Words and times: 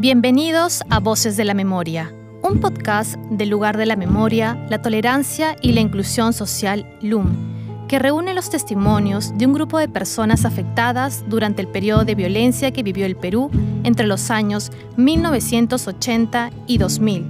Bienvenidos 0.00 0.82
a 0.88 0.98
Voces 0.98 1.36
de 1.36 1.44
la 1.44 1.52
Memoria, 1.52 2.10
un 2.42 2.58
podcast 2.58 3.16
del 3.16 3.50
lugar 3.50 3.76
de 3.76 3.84
la 3.84 3.96
memoria, 3.96 4.54
la 4.70 4.80
tolerancia 4.80 5.56
y 5.60 5.72
la 5.72 5.80
inclusión 5.80 6.32
social 6.32 6.90
LUM, 7.02 7.86
que 7.86 7.98
reúne 7.98 8.32
los 8.32 8.48
testimonios 8.48 9.36
de 9.36 9.44
un 9.44 9.52
grupo 9.52 9.78
de 9.78 9.90
personas 9.90 10.46
afectadas 10.46 11.22
durante 11.28 11.60
el 11.60 11.68
periodo 11.68 12.06
de 12.06 12.14
violencia 12.14 12.70
que 12.70 12.82
vivió 12.82 13.04
el 13.04 13.14
Perú 13.14 13.50
entre 13.84 14.06
los 14.06 14.30
años 14.30 14.72
1980 14.96 16.50
y 16.66 16.78
2000, 16.78 17.26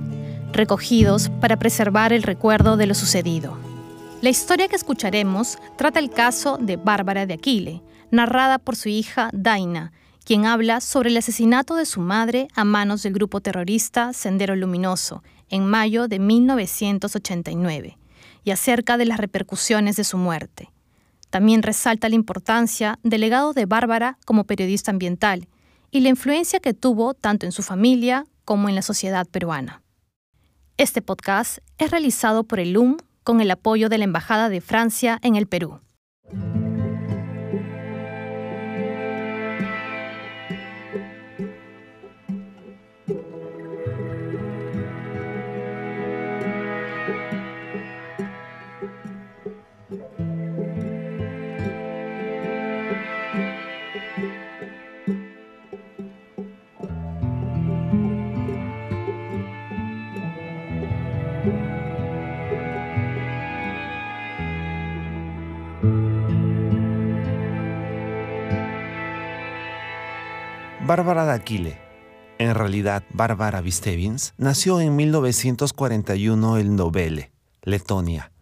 recogidos 0.52 1.28
para 1.40 1.58
preservar 1.58 2.12
el 2.12 2.22
recuerdo 2.22 2.76
de 2.76 2.86
lo 2.86 2.94
sucedido. 2.94 3.58
La 4.22 4.30
historia 4.30 4.68
que 4.68 4.76
escucharemos 4.76 5.58
trata 5.76 5.98
el 5.98 6.10
caso 6.10 6.56
de 6.56 6.76
Bárbara 6.76 7.26
de 7.26 7.34
Aquile, 7.34 7.82
narrada 8.12 8.58
por 8.58 8.76
su 8.76 8.88
hija 8.90 9.28
Daina, 9.32 9.90
quien 10.24 10.46
habla 10.46 10.80
sobre 10.80 11.10
el 11.10 11.16
asesinato 11.16 11.74
de 11.74 11.86
su 11.86 12.00
madre 12.00 12.48
a 12.54 12.64
manos 12.64 13.02
del 13.02 13.14
grupo 13.14 13.40
terrorista 13.40 14.12
Sendero 14.12 14.56
Luminoso 14.56 15.22
en 15.48 15.66
mayo 15.66 16.08
de 16.08 16.18
1989 16.18 17.98
y 18.44 18.50
acerca 18.50 18.96
de 18.96 19.06
las 19.06 19.18
repercusiones 19.18 19.96
de 19.96 20.04
su 20.04 20.16
muerte. 20.16 20.70
También 21.30 21.62
resalta 21.62 22.08
la 22.08 22.14
importancia 22.14 22.98
del 23.02 23.20
legado 23.20 23.52
de 23.52 23.66
Bárbara 23.66 24.18
como 24.24 24.44
periodista 24.44 24.90
ambiental 24.90 25.48
y 25.90 26.00
la 26.00 26.08
influencia 26.08 26.60
que 26.60 26.74
tuvo 26.74 27.14
tanto 27.14 27.46
en 27.46 27.52
su 27.52 27.62
familia 27.62 28.26
como 28.44 28.68
en 28.68 28.74
la 28.74 28.82
sociedad 28.82 29.26
peruana. 29.26 29.82
Este 30.76 31.02
podcast 31.02 31.58
es 31.78 31.90
realizado 31.90 32.44
por 32.44 32.58
el 32.58 32.72
LUM 32.72 32.96
con 33.22 33.40
el 33.40 33.50
apoyo 33.50 33.88
de 33.88 33.98
la 33.98 34.04
Embajada 34.04 34.48
de 34.48 34.60
Francia 34.60 35.18
en 35.22 35.36
el 35.36 35.46
Perú. 35.46 35.80
Bárbara 70.90 71.24
D'Aquile, 71.24 71.78
en 72.40 72.52
realidad 72.52 73.04
Bárbara 73.12 73.60
Vistevins, 73.60 74.34
nació 74.38 74.80
en 74.80 74.96
1941 74.96 76.58
en 76.58 76.74
Novele, 76.74 77.30
Letonia, 77.62 78.32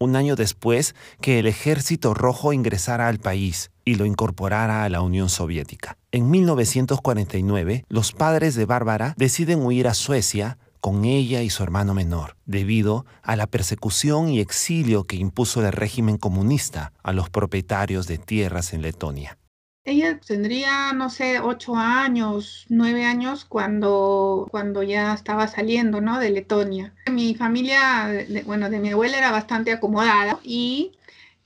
un 0.00 0.16
año 0.16 0.34
después 0.34 0.96
que 1.20 1.38
el 1.38 1.46
Ejército 1.46 2.12
Rojo 2.12 2.52
ingresara 2.52 3.06
al 3.06 3.20
país 3.20 3.70
y 3.84 3.94
lo 3.94 4.04
incorporara 4.04 4.82
a 4.82 4.88
la 4.88 5.00
Unión 5.00 5.28
Soviética. 5.28 5.96
En 6.10 6.28
1949, 6.28 7.84
los 7.88 8.10
padres 8.10 8.56
de 8.56 8.64
Bárbara 8.66 9.14
deciden 9.16 9.64
huir 9.64 9.86
a 9.86 9.94
Suecia 9.94 10.58
con 10.80 11.04
ella 11.04 11.42
y 11.42 11.50
su 11.50 11.62
hermano 11.62 11.94
menor, 11.94 12.34
debido 12.46 13.06
a 13.22 13.36
la 13.36 13.46
persecución 13.46 14.28
y 14.28 14.40
exilio 14.40 15.04
que 15.04 15.14
impuso 15.14 15.64
el 15.64 15.70
régimen 15.70 16.16
comunista 16.16 16.92
a 17.04 17.12
los 17.12 17.30
propietarios 17.30 18.08
de 18.08 18.18
tierras 18.18 18.72
en 18.72 18.82
Letonia. 18.82 19.38
Ella 19.84 20.20
tendría, 20.20 20.92
no 20.92 21.10
sé, 21.10 21.40
ocho 21.40 21.74
años, 21.74 22.66
nueve 22.68 23.04
años 23.04 23.44
cuando, 23.44 24.46
cuando 24.52 24.84
ya 24.84 25.12
estaba 25.12 25.48
saliendo, 25.48 26.00
¿no? 26.00 26.20
De 26.20 26.30
Letonia. 26.30 26.94
Mi 27.10 27.34
familia, 27.34 28.08
bueno, 28.46 28.70
de 28.70 28.78
mi 28.78 28.90
abuela 28.90 29.18
era 29.18 29.32
bastante 29.32 29.72
acomodada 29.72 30.38
y 30.44 30.92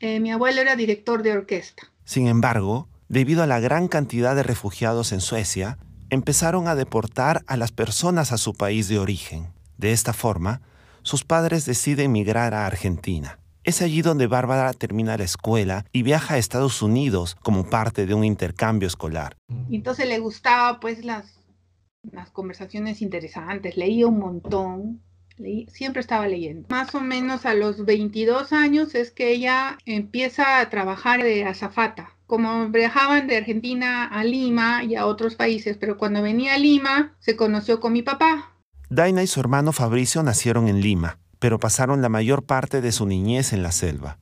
eh, 0.00 0.20
mi 0.20 0.32
abuelo 0.32 0.60
era 0.60 0.76
director 0.76 1.22
de 1.22 1.32
orquesta. 1.32 1.90
Sin 2.04 2.26
embargo, 2.26 2.88
debido 3.08 3.42
a 3.42 3.46
la 3.46 3.58
gran 3.58 3.88
cantidad 3.88 4.36
de 4.36 4.42
refugiados 4.42 5.12
en 5.12 5.22
Suecia, 5.22 5.78
empezaron 6.10 6.68
a 6.68 6.74
deportar 6.74 7.42
a 7.46 7.56
las 7.56 7.72
personas 7.72 8.32
a 8.32 8.38
su 8.38 8.52
país 8.52 8.88
de 8.88 8.98
origen. 8.98 9.48
De 9.78 9.92
esta 9.92 10.12
forma, 10.12 10.60
sus 11.02 11.24
padres 11.24 11.64
deciden 11.64 12.12
migrar 12.12 12.52
a 12.52 12.66
Argentina. 12.66 13.38
Es 13.66 13.82
allí 13.82 14.00
donde 14.00 14.28
Bárbara 14.28 14.72
termina 14.74 15.16
la 15.16 15.24
escuela 15.24 15.86
y 15.90 16.04
viaja 16.04 16.34
a 16.34 16.38
Estados 16.38 16.82
Unidos 16.82 17.36
como 17.42 17.68
parte 17.68 18.06
de 18.06 18.14
un 18.14 18.22
intercambio 18.22 18.86
escolar. 18.86 19.36
Entonces 19.68 20.06
le 20.06 20.20
gustaba 20.20 20.78
pues 20.78 21.04
las, 21.04 21.40
las 22.12 22.30
conversaciones 22.30 23.02
interesantes, 23.02 23.76
leía 23.76 24.06
un 24.06 24.20
montón, 24.20 25.02
siempre 25.66 26.00
estaba 26.00 26.28
leyendo. 26.28 26.68
Más 26.70 26.94
o 26.94 27.00
menos 27.00 27.44
a 27.44 27.54
los 27.54 27.84
22 27.84 28.52
años 28.52 28.94
es 28.94 29.10
que 29.10 29.32
ella 29.32 29.78
empieza 29.84 30.60
a 30.60 30.70
trabajar 30.70 31.24
de 31.24 31.44
azafata. 31.44 32.10
Como 32.28 32.68
viajaban 32.68 33.26
de 33.26 33.38
Argentina 33.38 34.04
a 34.04 34.22
Lima 34.22 34.84
y 34.84 34.94
a 34.94 35.06
otros 35.06 35.34
países, 35.34 35.76
pero 35.76 35.98
cuando 35.98 36.22
venía 36.22 36.54
a 36.54 36.58
Lima 36.58 37.16
se 37.18 37.34
conoció 37.34 37.80
con 37.80 37.94
mi 37.94 38.02
papá. 38.02 38.52
Daina 38.90 39.24
y 39.24 39.26
su 39.26 39.40
hermano 39.40 39.72
Fabricio 39.72 40.22
nacieron 40.22 40.68
en 40.68 40.80
Lima 40.80 41.18
pero 41.38 41.58
pasaron 41.58 42.02
la 42.02 42.08
mayor 42.08 42.44
parte 42.44 42.80
de 42.80 42.92
su 42.92 43.06
niñez 43.06 43.52
en 43.52 43.62
la 43.62 43.72
selva. 43.72 44.18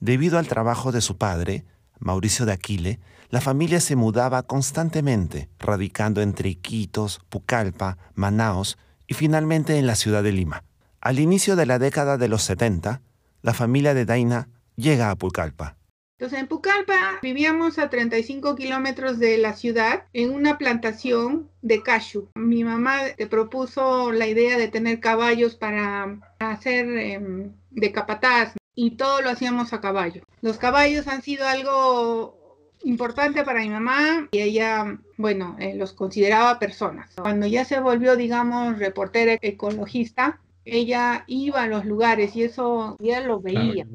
Debido 0.00 0.38
al 0.38 0.48
trabajo 0.48 0.92
de 0.92 1.00
su 1.00 1.16
padre, 1.16 1.64
Mauricio 1.98 2.46
de 2.46 2.52
Aquile, 2.52 3.00
la 3.30 3.40
familia 3.40 3.80
se 3.80 3.96
mudaba 3.96 4.42
constantemente, 4.44 5.48
radicando 5.58 6.22
entre 6.22 6.50
Iquitos, 6.50 7.20
Pucallpa, 7.28 7.98
Manaos 8.14 8.78
y 9.06 9.14
finalmente 9.14 9.78
en 9.78 9.86
la 9.86 9.96
ciudad 9.96 10.22
de 10.22 10.32
Lima. 10.32 10.64
Al 11.00 11.18
inicio 11.18 11.56
de 11.56 11.66
la 11.66 11.78
década 11.78 12.18
de 12.18 12.28
los 12.28 12.42
70, 12.42 13.02
la 13.42 13.54
familia 13.54 13.94
de 13.94 14.04
Daina 14.04 14.48
llega 14.76 15.10
a 15.10 15.16
Pucallpa. 15.16 15.76
Entonces, 16.18 16.40
en 16.40 16.46
Pucallpa 16.46 17.18
vivíamos 17.20 17.78
a 17.78 17.90
35 17.90 18.56
kilómetros 18.56 19.18
de 19.18 19.36
la 19.36 19.52
ciudad 19.52 20.04
en 20.14 20.30
una 20.30 20.56
plantación 20.56 21.50
de 21.60 21.82
cashew. 21.82 22.30
Mi 22.34 22.64
mamá 22.64 23.00
te 23.18 23.26
propuso 23.26 24.12
la 24.12 24.26
idea 24.26 24.56
de 24.56 24.68
tener 24.68 25.00
caballos 25.00 25.56
para 25.56 26.18
hacer 26.38 26.88
em, 26.96 27.52
de 27.70 27.92
capataz 27.92 28.54
y 28.74 28.92
todo 28.92 29.20
lo 29.20 29.28
hacíamos 29.28 29.74
a 29.74 29.82
caballo. 29.82 30.22
Los 30.40 30.56
caballos 30.56 31.06
han 31.06 31.20
sido 31.20 31.46
algo 31.46 32.66
importante 32.82 33.44
para 33.44 33.60
mi 33.60 33.68
mamá 33.68 34.28
y 34.30 34.40
ella, 34.40 34.98
bueno, 35.18 35.54
eh, 35.58 35.74
los 35.74 35.92
consideraba 35.92 36.58
personas. 36.58 37.10
Cuando 37.16 37.46
ya 37.46 37.66
se 37.66 37.78
volvió, 37.78 38.16
digamos, 38.16 38.78
reportera 38.78 39.36
ecologista, 39.42 40.40
ella 40.64 41.24
iba 41.26 41.62
a 41.62 41.68
los 41.68 41.84
lugares 41.84 42.34
y 42.36 42.44
eso 42.44 42.96
ya 43.00 43.20
lo 43.20 43.38
veía, 43.38 43.86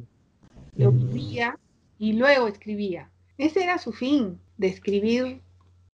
lo 0.77 0.91
vivía 0.91 1.57
y 2.01 2.13
luego 2.13 2.47
escribía. 2.47 3.11
Ese 3.37 3.63
era 3.63 3.77
su 3.77 3.93
fin, 3.93 4.39
de 4.57 4.65
escribir 4.65 5.41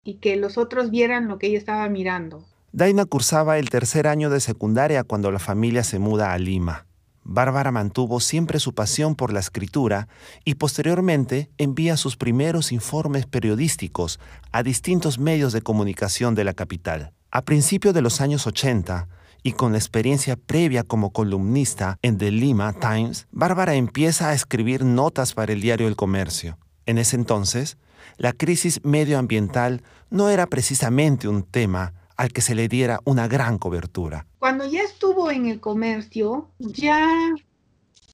y 0.02 0.14
que 0.14 0.34
los 0.34 0.58
otros 0.58 0.90
vieran 0.90 1.28
lo 1.28 1.38
que 1.38 1.46
ella 1.46 1.58
estaba 1.58 1.88
mirando. 1.88 2.44
Daina 2.72 3.04
cursaba 3.04 3.56
el 3.60 3.70
tercer 3.70 4.08
año 4.08 4.28
de 4.28 4.41
secundaria 4.41 5.04
cuando 5.04 5.30
la 5.30 5.38
familia 5.38 5.84
se 5.84 6.00
muda 6.00 6.32
a 6.32 6.38
Lima. 6.38 6.86
Bárbara 7.22 7.70
mantuvo 7.70 8.18
siempre 8.18 8.58
su 8.58 8.74
pasión 8.74 9.14
por 9.14 9.32
la 9.32 9.38
escritura 9.38 10.08
y 10.44 10.56
posteriormente 10.56 11.50
envía 11.56 11.96
sus 11.96 12.16
primeros 12.16 12.72
informes 12.72 13.26
periodísticos 13.26 14.18
a 14.50 14.64
distintos 14.64 15.20
medios 15.20 15.52
de 15.52 15.62
comunicación 15.62 16.34
de 16.34 16.42
la 16.42 16.54
capital. 16.54 17.12
A 17.30 17.44
principios 17.44 17.94
de 17.94 18.03
los 18.03 18.21
años 18.21 18.48
80, 18.48 19.06
y 19.42 19.53
con 19.53 19.72
la 19.72 19.78
experiencia 19.78 20.36
previa 20.36 20.84
como 20.84 21.10
columnista 21.10 21.98
en 22.03 22.18
The 22.18 22.30
Lima 22.30 22.72
Times, 22.72 23.27
Bárbara 23.30 23.74
empieza 23.74 24.28
a 24.28 24.34
escribir 24.34 24.84
notas 24.84 25.34
para 25.34 25.53
el 25.53 25.60
diario 25.60 25.89
El 25.89 25.97
Comercio. 25.97 26.59
En 26.86 26.98
ese 26.98 27.16
entonces, 27.16 27.77
la 28.16 28.33
crisis 28.33 28.80
medioambiental 28.84 29.83
no 30.10 30.28
era 30.28 30.47
precisamente 30.47 31.28
un 31.28 31.42
tema 31.42 31.94
al 32.16 32.33
que 32.33 32.41
se 32.41 32.54
le 32.54 32.68
diera 32.68 33.00
una 33.04 33.27
gran 33.27 33.59
cobertura. 33.59 34.27
Cuando 34.39 34.68
ya 34.68 34.83
estuvo 34.83 35.30
en 35.30 35.47
el 35.47 35.60
comercio, 35.60 36.50
ya 36.59 37.09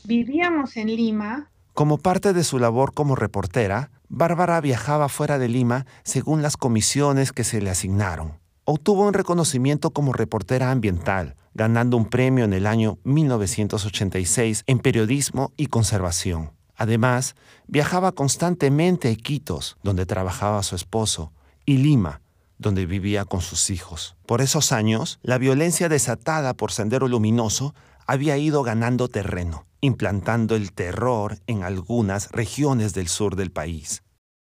vivíamos 0.04 0.76
en 0.76 0.88
Lima. 0.88 1.50
Como 1.74 1.98
parte 1.98 2.32
de 2.32 2.44
su 2.44 2.58
labor 2.58 2.94
como 2.94 3.16
reportera, 3.16 3.90
Bárbara 4.08 4.60
viajaba 4.60 5.08
fuera 5.08 5.38
de 5.38 5.48
Lima 5.48 5.86
según 6.04 6.42
las 6.42 6.56
comisiones 6.56 7.32
que 7.32 7.44
se 7.44 7.60
le 7.60 7.70
asignaron 7.70 8.38
obtuvo 8.70 9.06
un 9.06 9.14
reconocimiento 9.14 9.92
como 9.92 10.12
reportera 10.12 10.70
ambiental, 10.70 11.36
ganando 11.54 11.96
un 11.96 12.04
premio 12.04 12.44
en 12.44 12.52
el 12.52 12.66
año 12.66 12.98
1986 13.04 14.64
en 14.66 14.78
periodismo 14.80 15.54
y 15.56 15.68
conservación. 15.68 16.52
Además, 16.76 17.34
viajaba 17.66 18.12
constantemente 18.12 19.08
a 19.08 19.10
Iquitos, 19.10 19.78
donde 19.82 20.04
trabajaba 20.04 20.62
su 20.62 20.76
esposo, 20.76 21.32
y 21.64 21.78
Lima, 21.78 22.20
donde 22.58 22.84
vivía 22.84 23.24
con 23.24 23.40
sus 23.40 23.70
hijos. 23.70 24.16
Por 24.26 24.42
esos 24.42 24.70
años, 24.70 25.18
la 25.22 25.38
violencia 25.38 25.88
desatada 25.88 26.52
por 26.52 26.70
Sendero 26.70 27.08
Luminoso 27.08 27.74
había 28.06 28.36
ido 28.36 28.62
ganando 28.64 29.08
terreno, 29.08 29.64
implantando 29.80 30.56
el 30.56 30.72
terror 30.72 31.38
en 31.46 31.62
algunas 31.62 32.30
regiones 32.32 32.92
del 32.92 33.08
sur 33.08 33.34
del 33.34 33.50
país. 33.50 34.02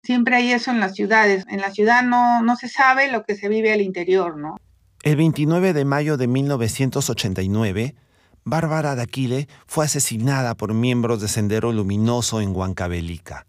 Siempre 0.03 0.35
hay 0.35 0.51
eso 0.51 0.71
en 0.71 0.81
las 0.81 0.95
ciudades. 0.95 1.45
En 1.49 1.61
la 1.61 1.71
ciudad 1.71 2.03
no, 2.03 2.41
no 2.43 2.57
se 2.57 2.67
sabe 2.67 3.09
lo 3.09 3.23
que 3.23 3.35
se 3.35 3.47
vive 3.47 3.71
al 3.71 3.81
interior, 3.81 4.37
¿no? 4.37 4.57
El 5.01 5.15
29 5.15 5.71
de 5.71 5.85
mayo 5.85 6.17
de 6.17 6.27
1989, 6.27 7.95
Bárbara 8.43 8.95
Daquile 8.95 9.47
fue 9.65 9.85
asesinada 9.85 10.55
por 10.55 10.73
miembros 10.73 11.21
de 11.21 11.29
Sendero 11.29 11.71
Luminoso 11.71 12.41
en 12.41 12.53
Huancavelica, 12.53 13.47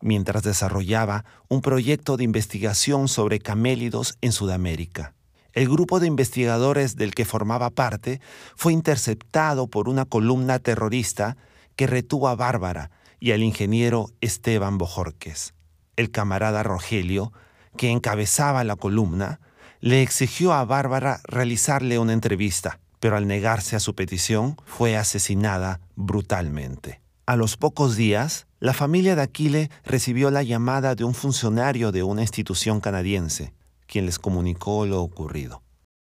mientras 0.00 0.42
desarrollaba 0.42 1.24
un 1.48 1.60
proyecto 1.60 2.16
de 2.16 2.24
investigación 2.24 3.06
sobre 3.06 3.38
camélidos 3.38 4.18
en 4.20 4.32
Sudamérica. 4.32 5.14
El 5.52 5.68
grupo 5.68 6.00
de 6.00 6.08
investigadores 6.08 6.96
del 6.96 7.14
que 7.14 7.24
formaba 7.24 7.70
parte 7.70 8.20
fue 8.56 8.72
interceptado 8.72 9.68
por 9.68 9.88
una 9.88 10.04
columna 10.04 10.58
terrorista 10.58 11.36
que 11.76 11.86
retuvo 11.86 12.28
a 12.28 12.34
Bárbara 12.34 12.90
y 13.20 13.30
al 13.30 13.42
ingeniero 13.42 14.10
Esteban 14.20 14.78
Bojorques. 14.78 15.55
El 15.96 16.10
camarada 16.10 16.62
Rogelio, 16.62 17.32
que 17.76 17.90
encabezaba 17.90 18.64
la 18.64 18.76
columna, 18.76 19.40
le 19.80 20.02
exigió 20.02 20.52
a 20.52 20.64
Bárbara 20.64 21.20
realizarle 21.26 21.98
una 21.98 22.12
entrevista 22.12 22.80
pero 23.00 23.16
al 23.16 23.26
negarse 23.26 23.76
a 23.76 23.80
su 23.80 23.94
petición 23.94 24.56
fue 24.64 24.96
asesinada 24.96 25.80
brutalmente. 25.94 27.00
A 27.26 27.36
los 27.36 27.56
pocos 27.56 27.96
días, 27.96 28.46
la 28.60 28.72
familia 28.72 29.16
de 29.16 29.22
Aquile 29.22 29.70
recibió 29.84 30.30
la 30.30 30.42
llamada 30.42 30.94
de 30.94 31.04
un 31.04 31.14
funcionario 31.14 31.92
de 31.92 32.02
una 32.02 32.22
institución 32.22 32.80
canadiense, 32.80 33.52
quien 33.86 34.06
les 34.06 34.18
comunicó 34.18 34.86
lo 34.86 35.02
ocurrido. 35.02 35.62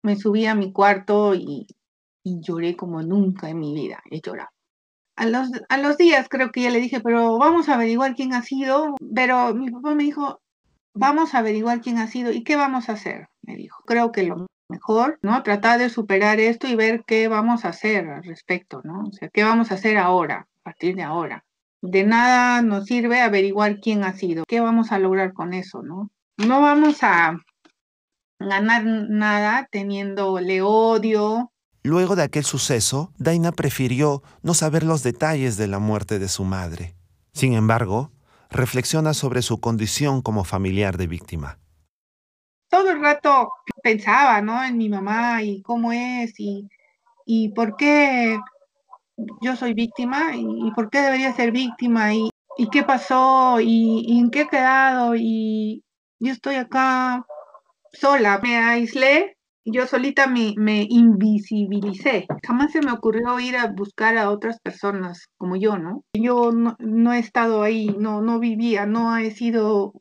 Me 0.03 0.15
subí 0.15 0.45
a 0.45 0.55
mi 0.55 0.71
cuarto 0.71 1.33
y, 1.33 1.67
lloré 2.23 2.75
como 2.75 3.01
nunca 3.01 3.49
en 3.49 3.59
mi 3.59 3.73
vida 3.73 4.01
he 4.11 4.19
llorado. 4.21 4.49
A 5.17 5.25
los, 5.25 5.49
a 5.67 5.77
los 5.77 5.97
días 5.97 6.27
creo 6.29 6.51
que 6.51 6.61
ya 6.61 6.69
le 6.69 6.79
dije, 6.79 7.01
pero 7.01 7.37
vamos 7.37 7.67
a 7.67 7.73
averiguar 7.73 8.15
quién 8.15 8.33
ha 8.33 8.41
sido. 8.43 8.95
Pero 9.13 9.53
mi 9.53 9.69
papá 9.69 9.93
me 9.95 10.03
dijo, 10.03 10.39
vamos 10.93 11.33
a 11.33 11.39
averiguar 11.39 11.81
quién 11.81 11.97
ha 11.97 12.07
sido 12.07 12.31
y 12.31 12.43
qué 12.43 12.55
vamos 12.55 12.89
a 12.89 12.93
hacer, 12.93 13.27
me 13.41 13.55
dijo. 13.55 13.83
Creo 13.85 14.11
que 14.11 14.23
lo 14.23 14.47
mejor, 14.69 15.19
¿no? 15.21 15.43
Tratar 15.43 15.79
de 15.79 15.89
superar 15.89 16.39
esto 16.39 16.67
y 16.67 16.75
ver 16.75 17.03
qué 17.05 17.27
vamos 17.27 17.65
a 17.65 17.69
hacer 17.69 18.07
al 18.07 18.23
respecto, 18.23 18.81
¿no? 18.83 19.05
O 19.07 19.11
sea, 19.11 19.29
qué 19.29 19.43
vamos 19.43 19.71
a 19.71 19.75
hacer 19.75 19.97
ahora, 19.97 20.47
a 20.61 20.63
partir 20.63 20.95
de 20.95 21.03
ahora. 21.03 21.43
De 21.81 22.03
nada 22.03 22.61
nos 22.61 22.85
sirve 22.85 23.21
averiguar 23.21 23.79
quién 23.79 24.03
ha 24.03 24.13
sido, 24.13 24.43
qué 24.47 24.59
vamos 24.59 24.91
a 24.91 24.99
lograr 24.99 25.33
con 25.33 25.53
eso, 25.53 25.83
¿no? 25.83 26.09
No 26.37 26.61
vamos 26.61 27.03
a 27.03 27.37
ganar 28.39 28.83
nada 28.85 29.67
teniéndole 29.71 30.61
odio. 30.61 31.51
Luego 31.87 32.15
de 32.15 32.23
aquel 32.23 32.43
suceso, 32.43 33.11
Daina 33.17 33.51
prefirió 33.51 34.21
no 34.41 34.53
saber 34.53 34.83
los 34.83 35.03
detalles 35.03 35.57
de 35.57 35.67
la 35.67 35.79
muerte 35.79 36.19
de 36.19 36.27
su 36.27 36.43
madre. 36.43 36.95
Sin 37.33 37.53
embargo, 37.53 38.11
reflexiona 38.49 39.13
sobre 39.13 39.41
su 39.41 39.59
condición 39.59 40.21
como 40.21 40.43
familiar 40.43 40.97
de 40.97 41.07
víctima 41.07 41.59
todo 42.69 42.91
el 42.91 43.01
rato 43.01 43.49
pensaba, 43.81 44.41
¿no? 44.41 44.63
En 44.63 44.77
mi 44.77 44.89
mamá 44.89 45.41
y 45.41 45.61
cómo 45.61 45.91
es 45.91 46.33
y, 46.39 46.67
y 47.25 47.49
por 47.49 47.75
qué 47.75 48.39
yo 49.41 49.55
soy 49.55 49.73
víctima 49.73 50.35
y, 50.35 50.71
por 50.75 50.89
qué 50.89 51.01
debería 51.01 51.33
ser 51.33 51.51
víctima 51.51 52.13
y, 52.13 52.29
y 52.57 52.69
qué 52.69 52.83
pasó 52.83 53.59
y, 53.59 54.19
en 54.19 54.29
qué 54.29 54.41
he 54.41 54.47
quedado 54.47 55.15
y 55.15 55.83
yo 56.19 56.31
estoy 56.31 56.55
acá 56.55 57.25
sola, 57.93 58.39
me 58.43 58.57
aislé, 58.57 59.36
yo 59.71 59.85
solita 59.87 60.27
me, 60.27 60.53
me 60.57 60.85
invisibilicé. 60.89 62.25
Jamás 62.45 62.71
se 62.71 62.81
me 62.81 62.91
ocurrió 62.91 63.39
ir 63.39 63.57
a 63.57 63.67
buscar 63.67 64.17
a 64.17 64.29
otras 64.29 64.59
personas 64.59 65.27
como 65.37 65.55
yo, 65.55 65.77
¿no? 65.77 66.03
Yo 66.13 66.51
no, 66.51 67.13
he 67.13 67.19
estado 67.19 67.63
ahí, 67.63 67.95
no, 67.99 68.21
no 68.21 68.39
vivía, 68.39 68.85
no 68.85 69.17
he 69.17 69.31
sido 69.31 69.93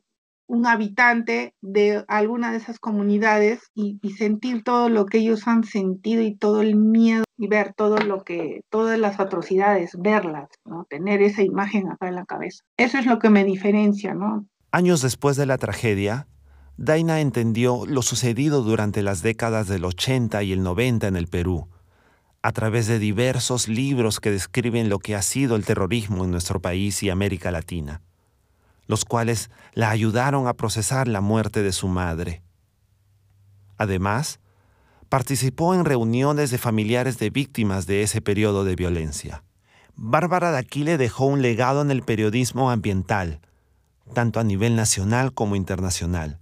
un 0.49 0.65
habitante 0.65 1.53
de 1.61 2.05
alguna 2.07 2.51
de 2.51 2.57
esas 2.57 2.79
comunidades 2.79 3.69
y, 3.75 3.99
sentir 4.17 4.63
todo 4.63 4.87
lo 4.87 5.05
que 5.05 5.17
ellos 5.17 5.47
han 5.47 5.63
sentido 5.65 6.21
y 6.21 6.35
todo 6.35 6.61
el 6.61 6.75
miedo 6.75 7.25
y 7.37 7.47
ver 7.47 7.73
todo 7.73 7.97
lo 7.97 8.23
que, 8.23 8.61
todas 8.69 8.97
las 8.97 9.19
atrocidades, 9.19 9.91
verlas, 9.99 10.47
¿no? 10.65 10.85
Tener 10.89 11.21
esa 11.21 11.43
imagen 11.43 11.91
acá 11.91 12.07
en 12.07 12.15
la 12.15 12.25
cabeza. 12.25 12.63
Eso 12.77 12.97
es 12.97 13.05
lo 13.05 13.19
que 13.19 13.29
me 13.29 13.43
diferencia, 13.43 14.13
¿no? 14.13 14.47
Años 14.71 15.01
después 15.01 15.35
de 15.37 15.45
la 15.45 15.57
tragedia, 15.57 16.27
Daina 16.77 17.21
entendió 17.21 17.85
lo 17.85 18.01
sucedido 18.01 18.61
durante 18.61 19.01
las 19.01 19.21
décadas 19.21 19.67
del 19.67 19.85
80 19.85 20.43
y 20.43 20.53
el 20.53 20.63
90 20.63 21.07
en 21.07 21.15
el 21.15 21.27
Perú, 21.27 21.67
a 22.41 22.51
través 22.51 22.87
de 22.87 22.99
diversos 22.99 23.67
libros 23.67 24.19
que 24.19 24.31
describen 24.31 24.89
lo 24.89 24.99
que 24.99 25.15
ha 25.15 25.21
sido 25.21 25.55
el 25.55 25.65
terrorismo 25.65 26.23
en 26.23 26.31
nuestro 26.31 26.61
país 26.61 27.01
y 27.03 27.09
América 27.09 27.51
Latina 27.51 28.01
los 28.87 29.05
cuales 29.05 29.51
la 29.73 29.89
ayudaron 29.89 30.47
a 30.47 30.53
procesar 30.53 31.07
la 31.07 31.21
muerte 31.21 31.61
de 31.61 31.71
su 31.71 31.87
madre. 31.87 32.41
Además, 33.77 34.39
participó 35.09 35.75
en 35.75 35.85
reuniones 35.85 36.49
de 36.49 36.57
familiares 36.57 37.19
de 37.19 37.29
víctimas 37.29 37.85
de 37.85 38.01
ese 38.01 38.21
periodo 38.21 38.63
de 38.63 38.75
violencia. 38.75 39.43
Bárbara 39.95 40.51
de 40.51 40.57
Aquile 40.57 40.97
dejó 40.97 41.25
un 41.25 41.41
legado 41.41 41.81
en 41.81 41.91
el 41.91 42.01
periodismo 42.01 42.71
ambiental, 42.71 43.41
tanto 44.13 44.39
a 44.39 44.43
nivel 44.43 44.75
nacional 44.75 45.33
como 45.33 45.55
internacional, 45.55 46.39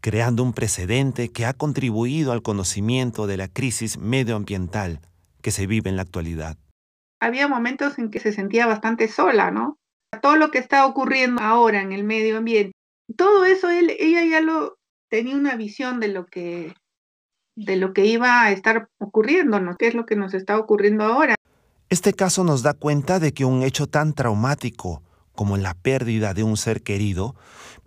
creando 0.00 0.42
un 0.42 0.52
precedente 0.52 1.30
que 1.30 1.46
ha 1.46 1.52
contribuido 1.52 2.32
al 2.32 2.42
conocimiento 2.42 3.26
de 3.26 3.36
la 3.36 3.48
crisis 3.48 3.98
medioambiental 3.98 5.00
que 5.42 5.50
se 5.50 5.66
vive 5.66 5.90
en 5.90 5.96
la 5.96 6.02
actualidad. 6.02 6.56
Había 7.20 7.48
momentos 7.48 7.98
en 7.98 8.10
que 8.10 8.20
se 8.20 8.32
sentía 8.32 8.66
bastante 8.66 9.08
sola, 9.08 9.50
¿no? 9.50 9.78
todo 10.20 10.36
lo 10.36 10.50
que 10.50 10.58
está 10.58 10.86
ocurriendo 10.86 11.42
ahora 11.42 11.82
en 11.82 11.92
el 11.92 12.04
medio 12.04 12.38
ambiente, 12.38 12.72
todo 13.16 13.44
eso 13.44 13.70
él, 13.70 13.94
ella 13.98 14.24
ya 14.24 14.40
lo 14.40 14.78
tenía 15.08 15.36
una 15.36 15.56
visión 15.56 16.00
de 16.00 16.08
lo 16.08 16.26
que 16.26 16.74
de 17.54 17.76
lo 17.76 17.94
que 17.94 18.04
iba 18.04 18.42
a 18.42 18.50
estar 18.50 18.88
ocurriendo, 18.98 19.60
¿no? 19.60 19.76
¿Qué 19.76 19.86
es 19.86 19.94
lo 19.94 20.04
que 20.04 20.14
nos 20.14 20.34
está 20.34 20.58
ocurriendo 20.58 21.04
ahora? 21.04 21.36
Este 21.88 22.12
caso 22.12 22.44
nos 22.44 22.62
da 22.62 22.74
cuenta 22.74 23.18
de 23.18 23.32
que 23.32 23.46
un 23.46 23.62
hecho 23.62 23.86
tan 23.86 24.12
traumático 24.12 25.02
como 25.32 25.56
la 25.56 25.72
pérdida 25.72 26.34
de 26.34 26.42
un 26.42 26.58
ser 26.58 26.82
querido 26.82 27.34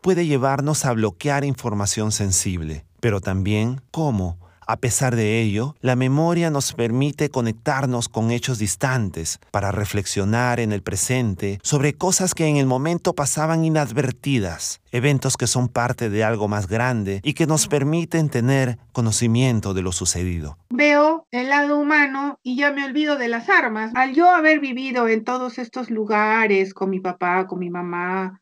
puede 0.02 0.26
llevarnos 0.26 0.86
a 0.86 0.94
bloquear 0.94 1.44
información 1.44 2.12
sensible, 2.12 2.86
pero 3.00 3.22
también 3.22 3.82
cómo 3.92 4.38
a 4.70 4.78
pesar 4.78 5.16
de 5.16 5.42
ello, 5.42 5.76
la 5.82 5.96
memoria 5.96 6.52
nos 6.52 6.74
permite 6.74 7.30
conectarnos 7.30 8.08
con 8.08 8.30
hechos 8.30 8.60
distantes 8.60 9.40
para 9.50 9.72
reflexionar 9.72 10.60
en 10.60 10.72
el 10.72 10.84
presente 10.84 11.58
sobre 11.64 11.96
cosas 11.96 12.36
que 12.36 12.46
en 12.46 12.58
el 12.58 12.68
momento 12.68 13.16
pasaban 13.16 13.66
inadvertidas, 13.66 14.82
eventos 14.92 15.38
que 15.38 15.48
son 15.48 15.70
parte 15.70 16.12
de 16.12 16.24
algo 16.24 16.48
más 16.48 16.68
grande 16.68 17.20
y 17.24 17.34
que 17.34 17.48
nos 17.48 17.68
permiten 17.68 18.30
tener 18.30 18.78
conocimiento 18.92 19.74
de 19.74 19.82
lo 19.82 19.92
sucedido. 19.92 20.60
Veo 20.70 21.26
el 21.32 21.50
lado 21.50 21.80
humano 21.80 22.38
y 22.44 22.56
ya 22.56 22.72
me 22.72 22.86
olvido 22.86 23.18
de 23.18 23.28
las 23.28 23.50
armas. 23.50 23.92
Al 23.96 24.14
yo 24.14 24.30
haber 24.30 24.60
vivido 24.60 25.08
en 25.08 25.24
todos 25.24 25.58
estos 25.58 25.90
lugares 25.90 26.76
con 26.76 26.92
mi 26.92 27.00
papá, 27.00 27.48
con 27.48 27.58
mi 27.58 27.72
mamá, 27.72 28.40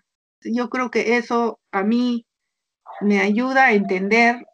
yo 0.54 0.70
creo 0.70 0.92
que 0.92 1.18
eso 1.18 1.60
a 1.72 1.84
mí 1.84 2.26
me 3.02 3.20
ayuda 3.20 3.66
a 3.66 3.74
entender 3.74 4.46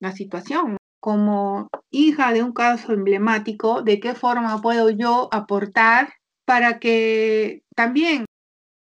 la 0.00 0.12
situación 0.12 0.76
como 1.00 1.68
hija 1.90 2.32
de 2.32 2.42
un 2.42 2.52
caso 2.52 2.92
emblemático, 2.92 3.82
de 3.82 4.00
qué 4.00 4.14
forma 4.14 4.60
puedo 4.62 4.88
yo 4.90 5.28
aportar 5.32 6.14
para 6.46 6.78
que 6.78 7.62
también 7.76 8.24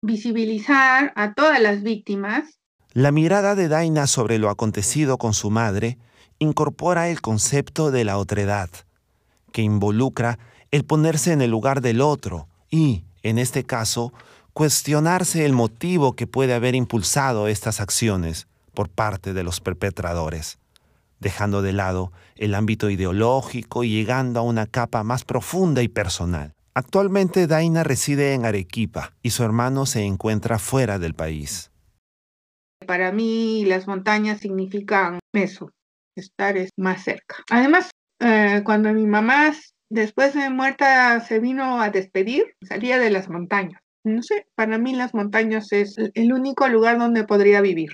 visibilizar 0.03 1.13
a 1.17 1.35
todas 1.35 1.61
las 1.61 1.83
víctimas. 1.83 2.59
La 2.93 3.11
mirada 3.11 3.55
de 3.55 3.69
Daina 3.69 4.07
sobre 4.07 4.39
lo 4.39 4.51
acontecido 4.51 5.19
con 5.19 5.35
su 5.35 5.51
madre 5.51 5.99
incorpora 6.39 7.09
el 7.09 7.21
concepto 7.21 7.91
de 7.91 8.05
la 8.05 8.19
otredad, 8.19 8.69
que 9.53 9.63
involucra 9.63 10.39
el 10.71 10.85
ponerse 10.85 11.33
en 11.33 11.41
el 11.41 11.51
lugar 11.51 11.81
del 11.81 12.01
otro 12.01 12.49
y, 12.71 13.05
en 13.23 13.39
este 13.39 13.65
caso, 13.65 14.13
cuestionarse 14.53 15.45
el 15.45 15.53
motivo 15.53 16.15
que 16.15 16.27
puede 16.27 16.55
haber 16.55 16.75
impulsado 16.75 17.49
estas 17.49 17.81
acciones 17.81 18.47
por 18.75 18.89
parte 18.89 19.33
de 19.33 19.43
los 19.43 19.61
perpetradores 19.61 20.59
dejando 21.23 21.63
de 21.63 21.73
lado 21.73 22.13
el 22.37 22.55
ámbito 22.55 22.91
ideológico 22.91 23.85
y 23.85 23.91
llegando 23.91 24.41
a 24.41 24.43
una 24.43 24.67
capa 24.67 25.03
más 25.05 25.25
profunda 25.25 25.83
y 25.83 25.89
personal. 25.89 26.53
Actualmente 26.75 27.47
Daina 27.47 27.85
reside 27.85 28.35
en 28.35 28.45
Arequipa 28.45 29.15
y 29.23 29.31
su 29.31 29.45
hermano 29.45 29.87
se 29.87 30.03
encuentra 30.03 30.59
fuera 30.59 30.99
del 30.99 31.15
país. 31.15 31.71
Para 32.87 33.13
mí 33.13 33.65
las 33.65 33.87
montañas 33.87 34.41
significan 34.41 35.21
eso, 35.33 35.71
estar 36.17 36.57
más 36.77 37.05
cerca. 37.05 37.37
Además, 37.51 37.91
eh, 38.19 38.63
cuando 38.65 38.93
mi 38.93 39.07
mamá 39.07 39.53
después 39.91 40.35
de 40.35 40.51
muerta 40.51 41.21
se 41.21 41.39
vino 41.39 41.81
a 41.81 41.91
despedir, 41.91 42.57
salía 42.67 42.99
de 42.99 43.11
las 43.11 43.29
montañas. 43.29 43.82
No 44.05 44.21
sé, 44.21 44.49
para 44.57 44.79
mí 44.79 44.97
las 44.97 45.15
montañas 45.15 45.71
es 45.71 45.97
el 46.15 46.33
único 46.33 46.67
lugar 46.67 46.99
donde 46.99 47.23
podría 47.23 47.61
vivir. 47.61 47.93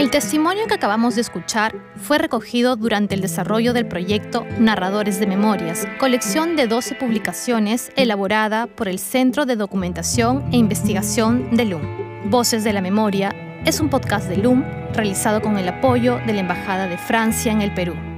El 0.00 0.10
testimonio 0.10 0.66
que 0.66 0.74
acabamos 0.74 1.14
de 1.14 1.20
escuchar 1.20 1.76
fue 1.94 2.18
recogido 2.18 2.74
durante 2.74 3.14
el 3.14 3.20
desarrollo 3.20 3.72
del 3.72 3.86
proyecto 3.86 4.44
Narradores 4.58 5.20
de 5.20 5.28
Memorias, 5.28 5.86
colección 6.00 6.56
de 6.56 6.66
12 6.66 6.96
publicaciones 6.96 7.92
elaborada 7.94 8.66
por 8.66 8.88
el 8.88 8.98
Centro 8.98 9.46
de 9.46 9.54
Documentación 9.54 10.52
e 10.52 10.56
Investigación 10.56 11.54
de 11.56 11.66
LUM. 11.66 12.30
Voces 12.30 12.64
de 12.64 12.72
la 12.72 12.80
Memoria 12.80 13.51
es 13.64 13.80
un 13.80 13.88
podcast 13.88 14.28
de 14.28 14.36
LUM 14.36 14.64
realizado 14.92 15.40
con 15.40 15.56
el 15.56 15.68
apoyo 15.68 16.18
de 16.26 16.32
la 16.32 16.40
Embajada 16.40 16.88
de 16.88 16.98
Francia 16.98 17.52
en 17.52 17.62
el 17.62 17.72
Perú. 17.72 18.11